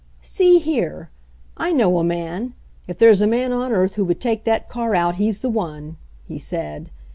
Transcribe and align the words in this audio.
"See 0.23 0.57
here! 0.57 1.11
I 1.57 1.71
know 1.71 1.99
a 1.99 2.03
man— 2.03 2.55
if 2.87 2.97
there's 2.97 3.21
a 3.21 3.27
man 3.27 3.51
on 3.51 3.71
earth 3.71 3.93
who 3.97 4.05
would 4.05 4.19
take 4.19 4.45
that 4.45 4.67
car 4.67 4.95
out 4.95 5.17
he's 5.17 5.41
the 5.41 5.47
one!" 5.51 5.95
he 6.27 6.39
said. 6.39 6.89